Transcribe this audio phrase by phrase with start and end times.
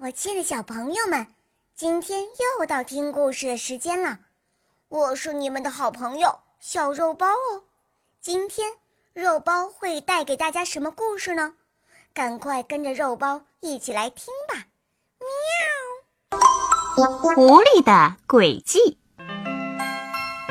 [0.00, 1.26] 我亲爱的小朋友们，
[1.74, 2.22] 今天
[2.58, 4.18] 又到听故事的时间了。
[4.88, 7.62] 我是你们的好朋友小肉包哦。
[8.20, 8.72] 今天
[9.12, 11.54] 肉包会带给大家什么故事呢？
[12.12, 14.64] 赶快跟着肉包一起来听吧！
[16.30, 16.40] 喵。
[17.34, 18.98] 狐狸的诡计。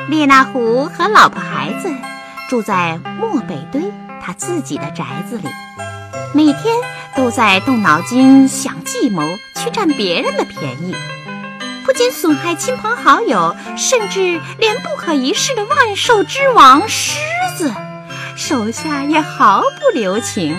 [0.08, 1.90] 列那狐和老婆孩子
[2.48, 3.92] 住在漠北堆
[4.22, 5.48] 他自己的宅子里，
[6.32, 6.80] 每天
[7.16, 10.94] 都在动脑筋想计谋去占别人的便宜，
[11.84, 17.18] 不仅损害亲朋好友，甚至连不可一世的万兽之王狮
[17.56, 17.74] 子
[18.36, 20.56] 手下也毫不留情。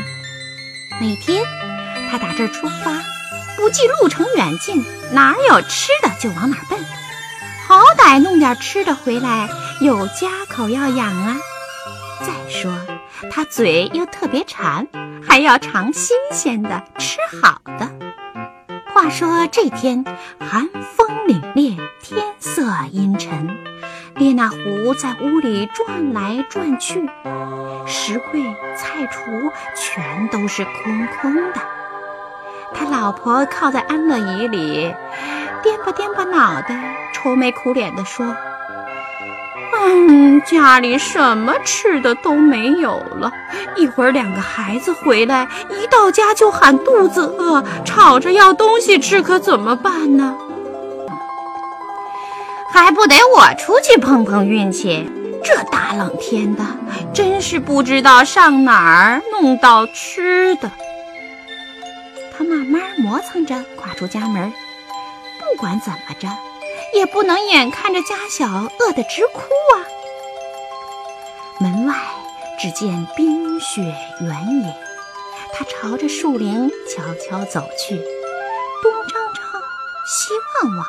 [0.99, 1.43] 每天
[2.09, 2.91] 他打这儿出发，
[3.55, 6.80] 不计路程远近，哪儿有吃的就往哪儿奔。
[7.67, 9.47] 好歹弄点吃的回来，
[9.80, 11.38] 有家口要养啊！
[12.21, 12.73] 再说
[13.30, 14.88] 他嘴又特别馋，
[15.27, 17.91] 还要尝新鲜的、吃好的。
[18.94, 20.03] 话说这天
[20.40, 23.56] 寒风凛冽，天色阴沉，
[24.16, 27.08] 列那狐在屋里转来转去，
[27.86, 28.42] 食柜、
[28.75, 31.62] 菜橱全都是空空的。
[32.73, 34.94] 他老婆靠在安乐椅里，
[35.62, 36.95] 颠吧颠吧脑袋。
[37.14, 38.36] 愁眉苦脸地说
[39.89, 43.31] ：“嗯，家里什么吃的都没有了。
[43.75, 50.35] 一会儿两个孩子回来，一到家就喊肚子饿，吵着要东西吃，可怎么办呢？
[52.69, 55.09] 还不得我出去碰碰运气？
[55.44, 56.63] 这大冷天的，
[57.13, 60.69] 真是不知道上哪儿弄到吃的。”
[62.38, 64.51] 他慢慢磨蹭着跨出家门，
[65.39, 66.27] 不管怎么着。
[66.98, 68.48] 也不能眼看着家小
[68.80, 69.42] 饿得直哭
[69.76, 69.86] 啊！
[71.59, 71.94] 门外
[72.59, 73.81] 只见冰雪
[74.20, 74.76] 原野，
[75.53, 77.95] 他朝着树林悄悄走去，
[78.81, 79.44] 东张张，
[80.08, 80.88] 西望望，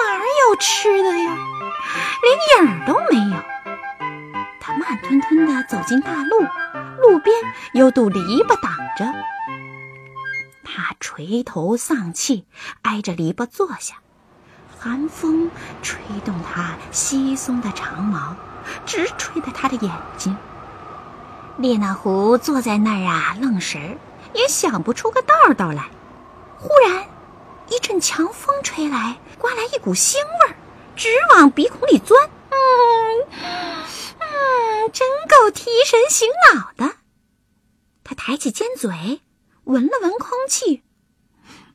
[0.00, 1.36] 哪儿有吃的呀？
[2.22, 3.42] 连影儿都没有。
[4.60, 6.40] 他慢吞吞地走进大路，
[6.98, 7.36] 路边
[7.74, 9.04] 有堵篱笆挡着，
[10.64, 12.44] 他垂头丧气，
[12.82, 13.98] 挨着篱笆坐下。
[14.82, 15.48] 寒风
[15.80, 18.34] 吹动他稀松的长毛，
[18.84, 20.36] 直吹得他的眼睛。
[21.56, 23.96] 列那狐坐在那儿啊，愣神儿，
[24.34, 25.88] 也想不出个道道来。
[26.58, 27.06] 忽然，
[27.68, 30.56] 一阵强风吹来，刮来一股腥味儿，
[30.96, 32.28] 直往鼻孔里钻。
[32.50, 32.58] 嗯
[34.18, 36.96] 嗯，真够提神醒脑的。
[38.02, 39.20] 他抬起尖嘴，
[39.62, 40.82] 闻了闻空气。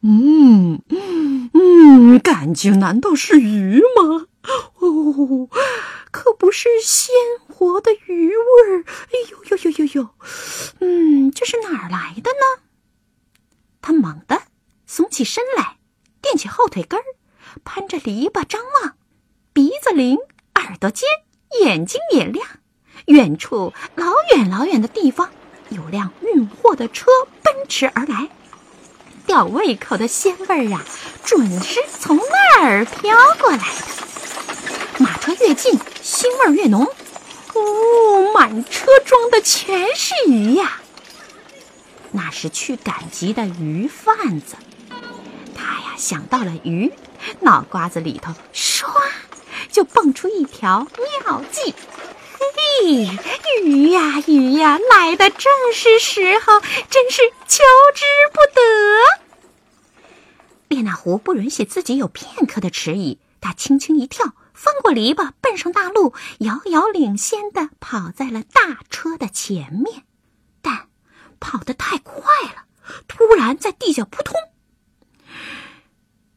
[0.01, 4.27] 嗯嗯嗯，感情难道是鱼吗？
[4.79, 5.49] 哦，
[6.11, 7.13] 可不是鲜
[7.47, 8.35] 活的鱼味
[8.71, 8.85] 儿！
[8.85, 10.09] 哎呦呦呦呦呦！
[10.79, 12.63] 嗯，这是哪儿来的呢？
[13.81, 14.43] 他猛地
[14.87, 15.77] 耸起身来，
[16.21, 17.03] 垫起后腿根儿，
[17.65, 18.95] 攀着篱笆张望，
[19.51, 20.17] 鼻子灵，
[20.55, 21.07] 耳朵尖，
[21.61, 22.45] 眼睛也亮。
[23.07, 25.29] 远处老远老远的地方，
[25.69, 27.07] 有辆运货的车
[27.43, 28.29] 奔驰而来。
[29.27, 30.83] 吊胃口的鲜味儿啊，
[31.23, 35.03] 准是从那儿飘过来的。
[35.03, 36.87] 马车越近，腥味越浓。
[37.53, 40.81] 哦，满车装的全是鱼呀！
[42.11, 44.55] 那是去赶集的鱼贩子。
[45.53, 46.93] 他呀想到了鱼，
[47.41, 48.87] 脑瓜子里头唰
[49.69, 50.87] 就蹦出一条
[51.25, 51.75] 妙计。
[52.39, 53.09] 嘿，
[53.63, 56.59] 鱼呀鱼呀，来的正是时候，
[56.89, 57.63] 真是求
[57.95, 58.61] 之不得。
[60.67, 70.03] 列那狐不允许自己有片刻的迟疑，他轻轻一跳，翻过篱笆，奔上大路，遥遥领先的跑在了大车的前面。
[70.61, 70.89] 但
[71.39, 72.23] 跑得太快
[72.53, 72.65] 了，
[73.07, 74.35] 突然在地下扑通，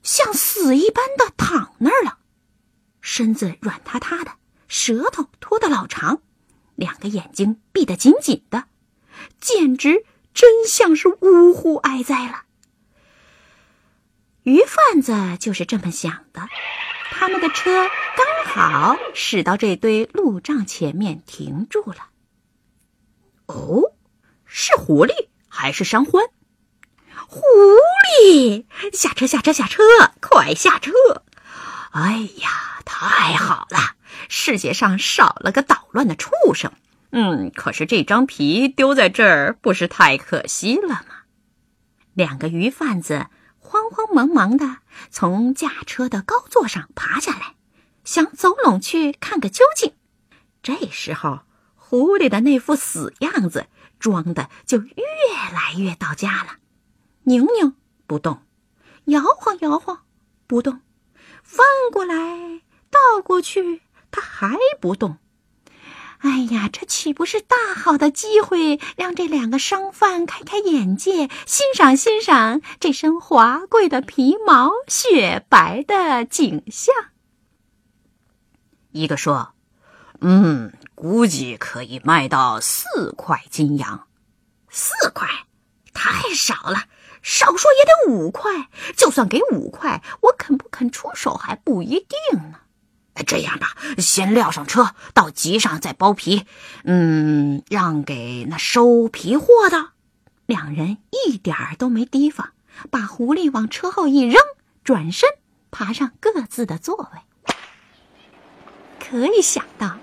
[0.03, 2.19] 像死一般的躺那儿了，
[3.01, 4.33] 身子软塌塌的，
[4.71, 6.23] 舌头拖得老长，
[6.77, 8.67] 两个眼睛闭得紧紧的，
[9.41, 12.45] 简直真像是呜呼哀哉了。
[14.45, 16.49] 鱼贩子就是这么想的，
[17.11, 22.07] 他们的车刚好驶到这堆路障前面停住了。
[23.47, 23.83] 哦，
[24.45, 25.11] 是狐狸
[25.49, 26.31] 还是山獾？
[27.27, 27.41] 狐
[28.23, 29.83] 狸，下车，下车，下车，
[30.21, 30.93] 快下车！
[31.91, 33.80] 哎呀，太好了，
[34.51, 36.73] 世界上少了个捣乱的畜生。
[37.13, 41.05] 嗯，可是这张皮丢在这儿，不是太可惜了吗？
[42.15, 43.29] 两个鱼贩子。
[43.61, 44.79] 慌慌忙忙的
[45.11, 47.55] 从驾车的高座上爬下来，
[48.03, 49.93] 想走拢去看个究竟。
[50.61, 51.43] 这时候，
[51.77, 53.67] 狐狸的那副死样子
[54.01, 55.05] 装的就越
[55.53, 56.57] 来越到家了。
[57.23, 57.77] 宁宁
[58.09, 58.43] 不动，
[59.05, 60.01] 摇晃摇晃，
[60.49, 60.81] 不动；
[61.45, 65.19] 翻过来倒过去，它还不动。
[66.19, 76.95] 哎呀，这岂不是大好的机会，让这两个商贩开开眼界，欣赏欣赏这身华贵的皮毛、雪白的景象？
[78.93, 79.55] 一个说
[80.21, 84.07] ：“嗯，估计可以卖到四块金洋。
[84.69, 85.27] 四块，
[85.95, 86.85] 太少了，
[87.23, 88.69] 少说也得五块。
[88.95, 92.61] 就算给五块，我肯不肯出手还不一定呢。”
[93.27, 96.47] 这样吧，先撂上车，到集上再剥皮。
[96.85, 99.91] 嗯，让给那收皮货的。
[100.47, 102.51] 两人一点儿都没提防，
[102.91, 104.37] 把狐狸往车后一扔，
[104.83, 105.29] 转身
[105.71, 107.55] 爬上各自的座位。
[108.99, 109.99] 可以想到，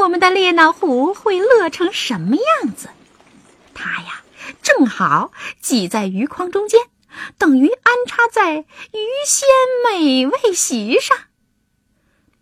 [0.00, 2.88] 我们的列那狐会乐成什么样子。
[3.74, 4.22] 他呀，
[4.62, 6.80] 正好挤在鱼筐中间，
[7.38, 8.64] 等于安插在鱼
[9.26, 9.48] 鲜
[9.90, 11.16] 美味席上。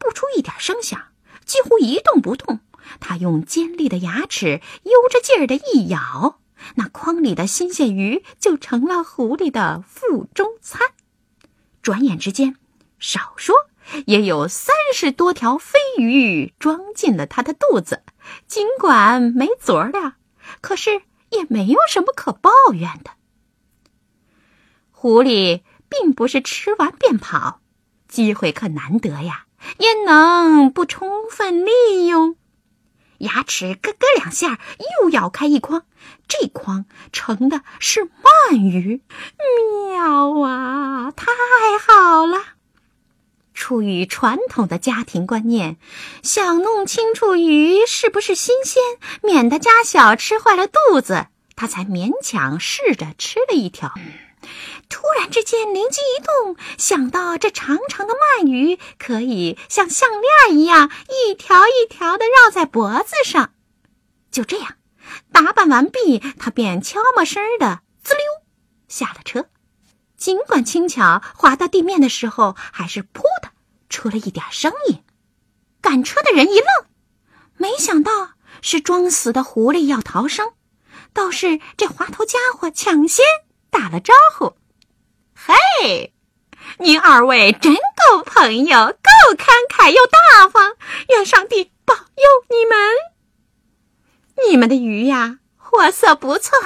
[0.02, 1.00] 不出一点声响，
[1.44, 2.60] 几乎一动不动。
[2.99, 6.40] 他用尖利的牙齿悠着劲儿的一咬，
[6.75, 10.81] 那筐里的新鲜鱼就成了狐狸的腹中餐。
[11.81, 12.56] 转眼之间，
[12.99, 13.54] 少说
[14.06, 18.02] 也有三十多条飞鱼装进了他的肚子。
[18.46, 20.14] 尽管没佐料，
[20.60, 23.12] 可是也没有什么可抱怨的。
[24.90, 27.60] 狐狸并不是吃完便跑，
[28.08, 29.46] 机会可难得呀。
[29.78, 32.36] 焉能不充分利用？
[33.18, 34.58] 牙齿咯咯两下，
[35.00, 35.84] 又咬开一筐。
[36.26, 38.00] 这筐盛的是
[38.50, 39.00] 鳗鱼，
[39.90, 41.12] 妙啊！
[41.12, 41.26] 太
[41.86, 42.38] 好了！
[43.54, 45.76] 出于传统的家庭观念，
[46.22, 48.82] 想弄清楚鱼是不是新鲜，
[49.22, 53.92] 免得家小吃坏了肚子，他才勉强试着吃了一条。
[54.92, 63.54] 突然之间，灵机一动，想到这长长的鳗鱼可以像项链一样一条一条的绕在脖子上。
[64.30, 64.76] 就这样，
[65.32, 68.22] 打扮完毕，他便悄没声的滋溜
[68.86, 69.46] 下了车。
[70.18, 73.50] 尽管轻巧，滑到地面的时候，还是噗的
[73.88, 75.02] 出了一点声音。
[75.80, 76.86] 赶车的人一愣，
[77.56, 80.52] 没想到是装死的狐狸要逃生，
[81.14, 83.24] 倒是这滑头家伙抢先。
[83.70, 84.54] 打了招呼，
[85.44, 86.12] 嘿，
[86.78, 90.76] 您二位真够朋友，够慷慨又大方，
[91.08, 92.78] 愿上帝保佑你们。
[94.48, 96.56] 你们的鱼呀，货色不错，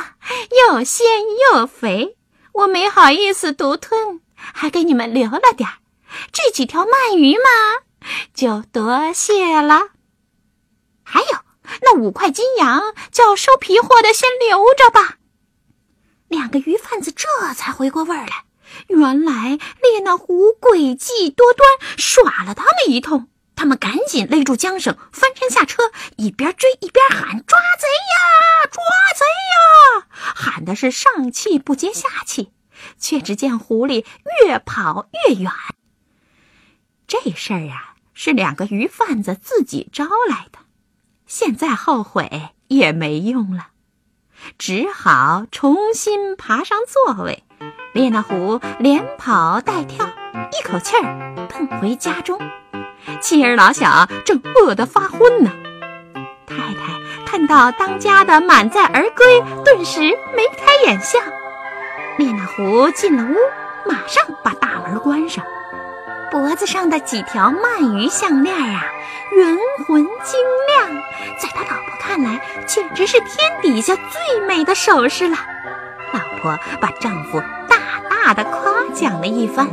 [0.68, 1.06] 又鲜
[1.54, 2.18] 又肥，
[2.52, 5.76] 我没好意思独吞，还给你们留了点儿。
[6.30, 7.48] 这几条鳗鱼嘛，
[8.34, 9.88] 就多谢了。
[11.02, 11.28] 还有
[11.80, 15.16] 那五块金洋，叫收皮货的先留着吧。
[16.28, 18.44] 两个鱼贩子这才回过味儿来，
[18.88, 23.28] 原来列那狐诡计多端，耍了他们一通。
[23.54, 25.84] 他们赶紧勒住缰绳，翻身下车，
[26.16, 28.82] 一边追一边喊：“抓贼呀，抓
[29.14, 32.52] 贼呀！”喊的是上气不接下气，
[32.98, 34.04] 却只见狐狸
[34.44, 35.50] 越跑越远。
[37.06, 40.58] 这事儿啊，是两个鱼贩子自己招来的，
[41.26, 43.68] 现在后悔也没用了。
[44.58, 47.44] 只好重新爬上座位，
[47.92, 52.38] 列那狐连跑带跳，一口气儿奔回家中。
[53.20, 55.50] 妻儿老小正饿得发昏呢。
[56.46, 61.18] 太太看到当家的满载而归，顿时眉开眼笑。
[62.18, 63.36] 列那狐进了屋，
[63.88, 65.44] 马上把大门关上。
[66.30, 68.84] 脖子上的几条鳗鱼项链啊，
[69.32, 71.02] 圆浑晶亮，
[71.40, 73.28] 在他老婆看来，简直是天
[73.62, 75.36] 底下最美的首饰了。
[76.46, 77.76] 老婆把丈夫大
[78.08, 79.68] 大的夸奖了一番。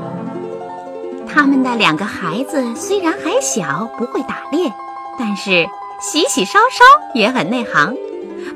[1.28, 4.72] 他们的两个孩子虽然还小，不会打猎，
[5.18, 5.68] 但是
[6.00, 7.96] 洗洗烧烧也很内行，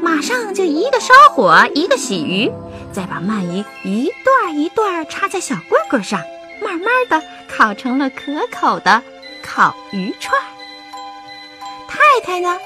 [0.02, 2.52] 马上就一个烧火，一个洗鱼，
[2.92, 6.20] 再把鳗鱼一段一段插在小棍棍上。
[6.60, 9.04] 慢慢的烤成了可口的
[9.44, 10.42] 烤鱼串。
[11.88, 12.58] 太太呢，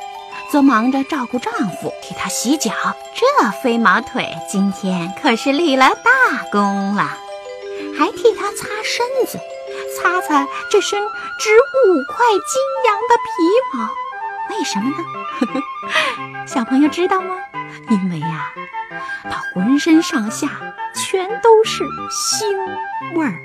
[0.52, 2.72] 则忙着照顾丈夫，替他洗脚。
[3.16, 7.18] 这飞毛腿今天可是立了大功了，
[7.98, 9.40] 还替他擦身子，
[9.96, 11.00] 擦擦这身
[11.40, 11.50] 值
[11.88, 13.32] 五块金洋的皮
[13.74, 13.90] 毛。
[14.50, 16.46] 为什么呢？
[16.46, 17.36] 小朋友知道吗？
[17.90, 18.52] 因为呀，
[19.24, 20.50] 他浑身上下
[20.94, 23.40] 全都是腥味儿。